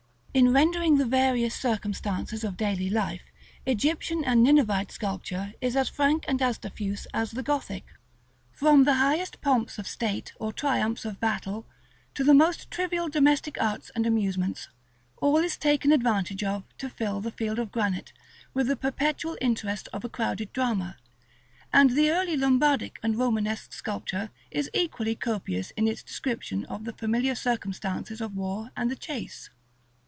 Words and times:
In 0.33 0.53
rendering 0.53 0.97
the 0.97 1.03
various 1.05 1.53
circumstances 1.53 2.45
of 2.45 2.55
daily 2.55 2.89
life, 2.89 3.23
Egyptian 3.65 4.23
and 4.23 4.41
Ninevite 4.41 4.89
sculpture 4.89 5.53
is 5.59 5.75
as 5.75 5.89
frank 5.89 6.23
and 6.25 6.41
as 6.41 6.57
diffuse 6.57 7.05
as 7.13 7.31
the 7.31 7.43
Gothic. 7.43 7.83
From 8.53 8.85
the 8.85 8.93
highest 8.93 9.41
pomps 9.41 9.77
of 9.77 9.89
state 9.89 10.31
or 10.39 10.53
triumphs 10.53 11.03
of 11.03 11.19
battle, 11.19 11.65
to 12.15 12.23
the 12.23 12.33
most 12.33 12.71
trivial 12.71 13.09
domestic 13.09 13.61
arts 13.61 13.91
and 13.93 14.05
amusements, 14.05 14.69
all 15.17 15.39
is 15.39 15.57
taken 15.57 15.91
advantage 15.91 16.45
of 16.45 16.63
to 16.77 16.89
fill 16.89 17.19
the 17.19 17.31
field 17.31 17.59
of 17.59 17.69
granite 17.73 18.13
with 18.53 18.67
the 18.67 18.77
perpetual 18.77 19.37
interest 19.41 19.89
of 19.91 20.05
a 20.05 20.09
crowded 20.09 20.53
drama; 20.53 20.95
and 21.73 21.89
the 21.89 22.09
early 22.09 22.37
Lombardic 22.37 22.99
and 23.03 23.17
Romanesque 23.17 23.73
sculpture 23.73 24.29
is 24.49 24.69
equally 24.73 25.13
copious 25.13 25.71
in 25.71 25.89
its 25.89 26.01
description 26.01 26.63
of 26.67 26.85
the 26.85 26.93
familiar 26.93 27.35
circumstances 27.35 28.21
of 28.21 28.33
war 28.37 28.71
and 28.77 28.89
the 28.89 28.95
chase. 28.95 29.49